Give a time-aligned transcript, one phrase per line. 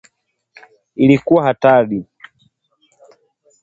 [0.95, 2.05] Ilikuwa hatari!